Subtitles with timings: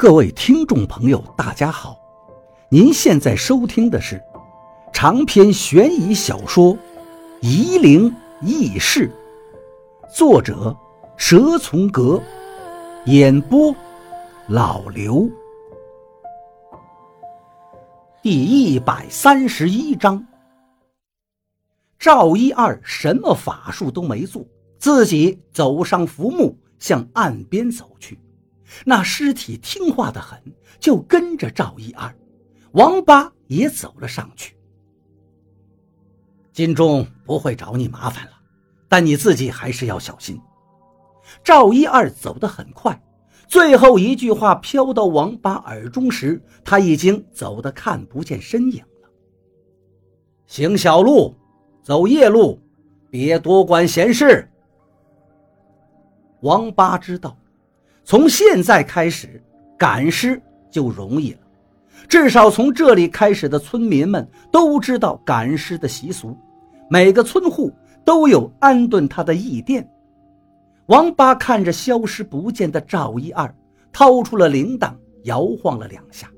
[0.00, 1.94] 各位听众朋友，大家好！
[2.70, 4.18] 您现在收听的是
[4.94, 6.74] 长篇悬疑小说
[7.42, 8.10] 《夷陵
[8.40, 9.12] 轶事》，
[10.16, 10.74] 作者
[11.18, 12.18] 蛇从阁，
[13.04, 13.76] 演播
[14.48, 15.28] 老刘。
[18.22, 20.26] 第一百三十一章，
[21.98, 24.42] 赵一二什么法术都没做，
[24.78, 28.18] 自己走上浮木，向岸边走去。
[28.84, 30.40] 那尸体听话的很，
[30.78, 32.14] 就跟着赵一二。
[32.72, 34.56] 王八也走了上去。
[36.52, 38.32] 金钟不会找你麻烦了，
[38.88, 40.40] 但你自己还是要小心。
[41.42, 43.00] 赵一二走得很快，
[43.48, 49.10] 最后一句话飘到王八耳中时，他已经走得看不见身影了。
[50.46, 51.34] 行小路，
[51.82, 52.60] 走夜路，
[53.10, 54.48] 别多管闲事。
[56.40, 57.36] 王八知道。
[58.04, 59.42] 从现在开始，
[59.78, 60.40] 赶尸
[60.70, 61.38] 就容易了。
[62.08, 66.36] 至少从这里开始的村民们都知道赶尸的习俗，
[66.88, 67.72] 每个村户
[68.04, 69.88] 都有安顿他的义店。
[70.86, 73.54] 王八看着消失不见的赵一二，
[73.92, 74.92] 掏出了铃铛，
[75.24, 76.28] 摇晃了两下，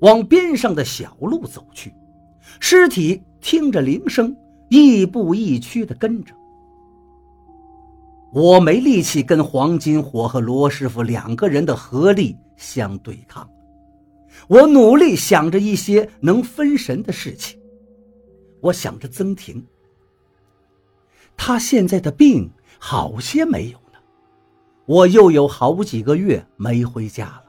[0.00, 1.94] 往边上的小路走去。
[2.60, 4.36] 尸体听着铃声，
[4.68, 6.34] 亦步亦趋地跟着。
[8.34, 13.48] 我没力气跟黄金火和罗师傅两个人的合力相对抗，
[14.48, 17.56] 我努力想着一些能分神的事情。
[18.60, 19.64] 我想着曾婷，
[21.36, 23.98] 他现在的病好些没有呢，
[24.84, 27.44] 我又有好几个月没回家了，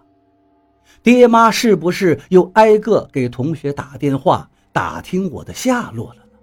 [1.02, 6.38] 爹妈是不是又挨个给同学打电话打听我的下落了呢？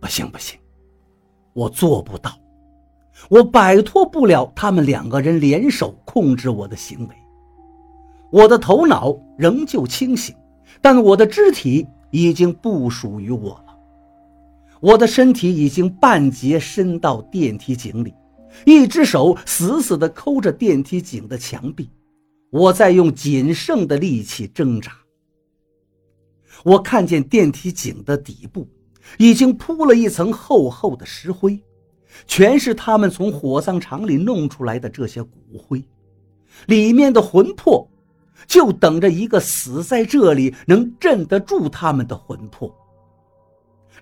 [0.00, 0.58] 不行不行，
[1.52, 2.32] 我做不到。
[3.28, 7.14] 我摆脱不了他们两个人联手控制我的行为。
[8.30, 10.34] 我的头脑仍旧清醒，
[10.80, 13.78] 但我的肢体已经不属于我了。
[14.80, 18.14] 我的身体已经半截伸到电梯井里，
[18.64, 21.90] 一只手死死地抠着电梯井的墙壁。
[22.50, 24.92] 我在用仅剩的力气挣扎。
[26.64, 28.68] 我看见电梯井的底部
[29.16, 31.60] 已经铺了一层厚厚的石灰。
[32.26, 35.82] 全是他们从火葬场里弄出来的这些骨灰，
[36.66, 37.88] 里面的魂魄
[38.46, 42.74] 就等着一个死在这里能镇得住他们的魂魄。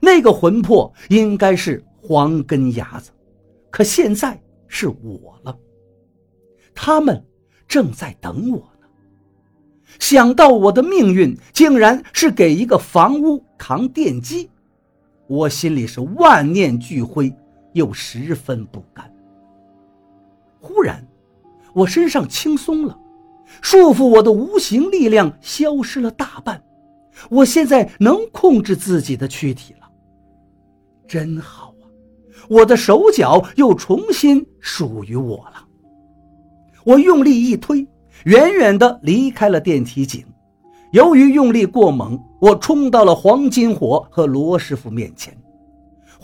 [0.01, 3.11] 那个魂魄应该是黄根牙子，
[3.71, 5.57] 可现在是我了。
[6.75, 7.25] 他们
[7.67, 8.87] 正在等我呢。
[9.99, 14.51] 想到我的命运竟然是给一个房屋扛电机，
[15.27, 17.35] 我心里是万念俱灰。
[17.77, 19.13] 又十分不甘。
[20.59, 21.07] 忽然，
[21.75, 22.99] 我身上轻松了，
[23.61, 26.63] 束缚我的无形力量消失了大半，
[27.29, 29.87] 我现在能控制自己的躯体了，
[31.07, 31.85] 真好啊！
[32.49, 35.69] 我的手脚又重新属于我了。
[36.83, 37.87] 我用力一推，
[38.25, 40.25] 远远地离开了电梯井。
[40.93, 45.37] 由于用力过猛，我冲到了黄金火和罗师傅面前。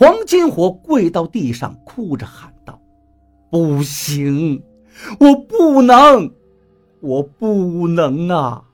[0.03, 2.77] 黄金火跪到地上，哭着喊道
[3.49, 4.61] ：“不行，
[5.21, 6.29] 我不能，
[6.99, 8.65] 我不能啊！”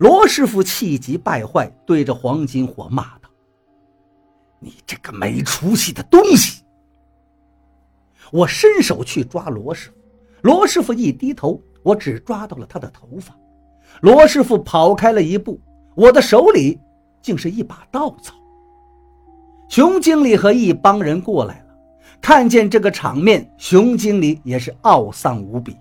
[0.00, 3.28] 罗师傅气急败坏，对着黄金火骂道
[4.58, 6.62] ：“你这个没出息的东西！”
[8.32, 9.96] 我伸手去抓罗师傅，
[10.40, 13.36] 罗师傅一低头，我只抓到了他的头发。
[14.00, 15.60] 罗师傅跑开了一步，
[15.94, 16.80] 我的手里
[17.20, 18.39] 竟是一把稻草。
[19.70, 21.76] 熊经理和一帮人过来了，
[22.20, 25.76] 看见这个场面，熊经理也是懊丧无比。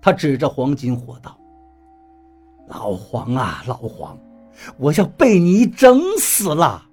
[0.00, 1.36] 他指着黄金火道
[2.70, 4.16] ：“老黄啊，老黄，
[4.78, 6.86] 我要被你整死了！”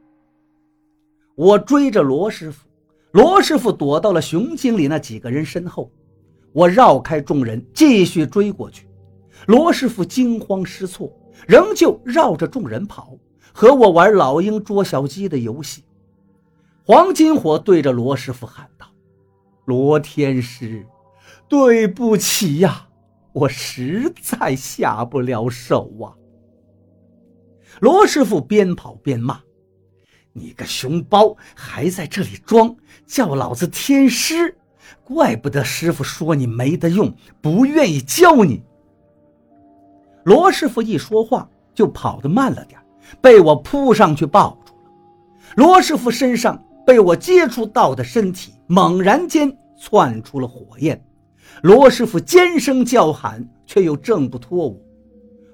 [1.38, 2.68] 我追着罗师傅，
[3.12, 5.92] 罗师傅躲到了熊经理那几个人身后。
[6.52, 8.88] 我绕开众人，继续追过去。
[9.46, 11.16] 罗师傅惊慌失措，
[11.48, 13.16] 仍旧绕着众人跑，
[13.54, 15.84] 和我玩老鹰捉小鸡的游戏。
[16.90, 18.88] 黄金火对着罗师傅喊道
[19.66, 20.84] ：“罗天师，
[21.48, 22.88] 对不起呀，
[23.32, 26.18] 我实在下不了手啊。”
[27.80, 29.40] 罗师傅边跑边骂
[30.34, 32.76] ：“你个熊包，还在这里装，
[33.06, 34.58] 叫老子天师！
[35.04, 38.64] 怪不得师傅说你没得用，不愿意教你。”
[40.26, 42.82] 罗师傅一说话就跑得慢了点，
[43.22, 44.82] 被我扑上去抱住了。
[45.56, 46.60] 罗师傅身上。
[46.90, 51.00] 被我接触到的身体猛然间窜出了火焰，
[51.62, 54.76] 罗师傅尖声叫喊，却又挣不脱我。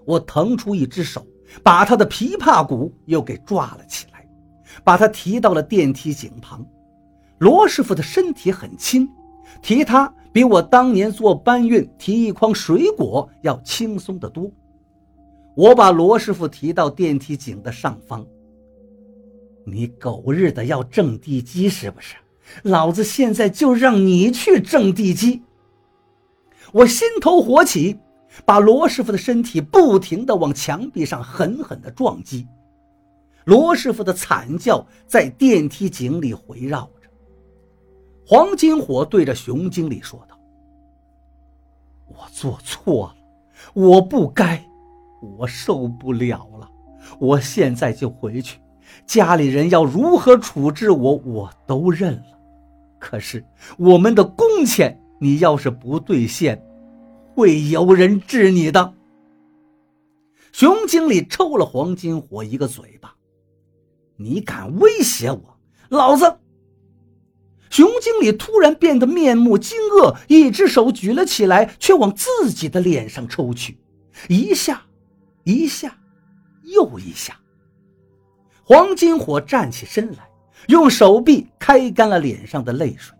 [0.05, 1.27] 我腾出一只手，
[1.61, 4.25] 把他的琵琶骨又给抓了起来，
[4.81, 6.65] 把他提到了电梯井旁。
[7.39, 9.05] 罗师傅的身体很轻，
[9.61, 14.49] 提他比我当年做搬运提一筐水果要轻松得多。
[15.53, 18.25] 我把罗师傅提到电梯井的上方。
[19.65, 22.15] 你狗日的要挣地基是不是？
[22.63, 25.41] 老子现在就让你去挣地基！
[26.71, 28.00] 我心头火起，
[28.45, 32.47] 把罗师傅的身体不停地往墙壁上狠狠地撞击。
[33.45, 37.09] 罗师傅的惨叫在电梯井里回绕着。
[38.27, 40.39] 黄金火对着熊经理说道
[42.07, 43.15] ：“我做错了，
[43.73, 44.63] 我不该，
[45.38, 46.69] 我受不了了，
[47.19, 48.59] 我现在就回去，
[49.06, 52.39] 家里人要如何处置我，我都认了。”
[53.00, 53.45] 可是
[53.77, 56.65] 我们的工钱，你要是不兑现，
[57.36, 58.94] 会有人治你的。
[60.51, 63.13] 熊经理抽了黄金火一个嘴巴
[64.18, 65.57] ：“你敢威胁我，
[65.89, 66.38] 老子！”
[67.69, 73.77] 熊经理突然变得面目惊愕，一只手举了起来，却往自己的脸上抽去，
[74.30, 74.83] 一下，
[75.44, 75.97] 一下，
[76.63, 77.38] 又一下。
[78.65, 80.29] 黄金火站起身来。
[80.69, 83.15] 用手臂开干了脸上的泪水。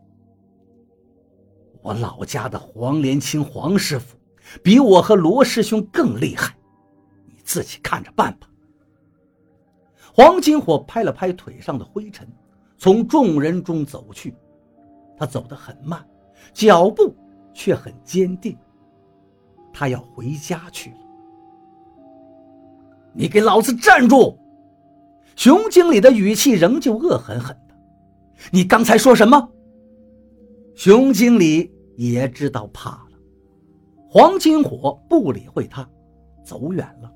[1.84, 4.18] 我老家的黄连清黄师傅
[4.64, 6.56] 比我和罗师兄更厉害，
[7.28, 8.48] 你自己看着办吧。
[10.12, 12.28] 黄金火拍了拍腿上的灰尘，
[12.80, 14.34] 从众人中走去。
[15.16, 16.04] 他走得很慢，
[16.52, 17.16] 脚步
[17.54, 18.58] 却很坚定。
[19.72, 20.98] 他要回家去了。
[23.14, 24.40] 你给老子站住！
[25.36, 27.76] 熊经理的语气仍旧恶狠狠的
[28.52, 29.50] ：“你刚才说什么？”
[30.76, 33.20] 熊经理也知道怕了。
[34.10, 35.88] 黄金火不理会他，
[36.44, 37.12] 走远了。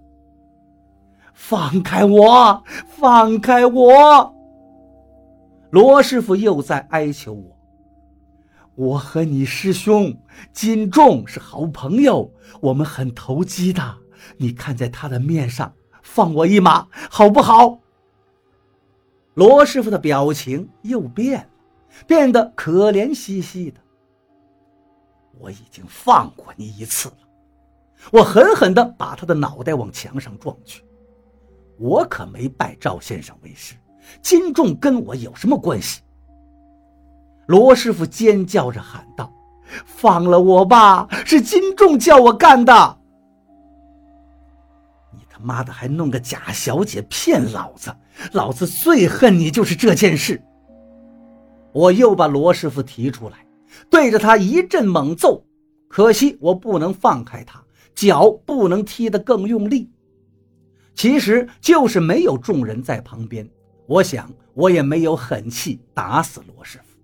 [1.34, 2.64] 放开我！
[2.88, 4.36] 放开我！
[5.72, 7.58] 罗师傅又在哀求我
[8.76, 10.14] ：“我和你师兄
[10.52, 13.82] 金仲是好朋友，我们很投机的。
[14.38, 15.74] 你看在他的面上，
[16.04, 17.80] 放我一马，好不好？”
[19.40, 21.46] 罗师傅的表情又变了，
[22.06, 23.80] 变得可怜兮兮的。
[25.40, 27.16] 我已经放过你一次了，
[28.12, 30.84] 我狠狠地把他的脑袋往墙上撞去。
[31.78, 33.76] 我可没拜赵先生为师，
[34.22, 36.02] 金仲跟我有什么关系？
[37.48, 39.34] 罗师傅尖叫着喊道
[39.88, 42.99] ：“放了我吧，是金仲叫我干的！”
[45.42, 47.96] 妈的，还弄个假小姐骗老子！
[48.34, 50.42] 老子最恨你就是这件事。
[51.72, 53.46] 我又把罗师傅提出来，
[53.90, 55.44] 对着他一阵猛揍。
[55.88, 57.64] 可惜我不能放开他，
[57.96, 59.90] 脚不能踢得更用力。
[60.94, 63.50] 其实就是没有众人在旁边，
[63.88, 66.98] 我想我也没有狠气打死罗师傅。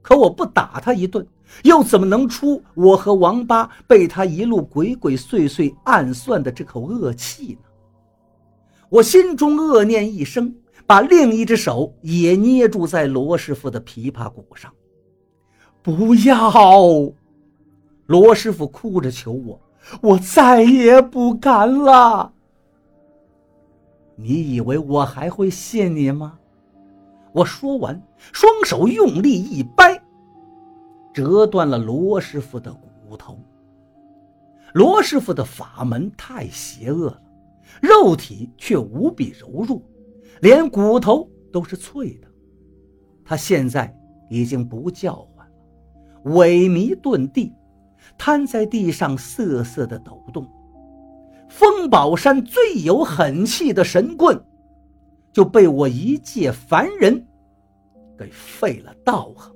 [0.00, 1.26] 可我不打他一顿，
[1.62, 7.68] 又怎么能出我和王八被他一路鬼鬼祟祟暗算的这口恶气呢？
[8.94, 10.54] 我心中恶念一生，
[10.86, 14.72] 把另一只手也捏住在罗师傅的琵琶骨上。
[15.82, 17.12] 不要！
[18.06, 19.60] 罗师傅哭着求我，
[20.00, 22.32] 我再也不敢了。
[24.14, 26.38] 你以为我还会信你吗？
[27.32, 28.00] 我说完，
[28.32, 30.00] 双手用力一掰，
[31.12, 33.36] 折断了罗师傅的骨头。
[34.72, 37.20] 罗师傅的法门太邪恶了。
[37.80, 39.82] 肉体却无比柔弱，
[40.40, 42.28] 连骨头都是脆的。
[43.24, 43.94] 他现在
[44.28, 47.52] 已经不叫唤了，萎靡遁地，
[48.18, 50.46] 瘫在地上瑟瑟的抖动。
[51.48, 54.42] 风宝山最有狠气的神棍，
[55.32, 57.26] 就被我一介凡人
[58.18, 59.54] 给废了道行。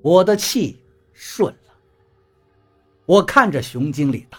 [0.00, 0.78] 我的气
[1.12, 1.74] 顺了。
[3.04, 4.38] 我看着熊经理道。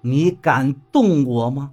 [0.00, 1.72] 你敢动我吗？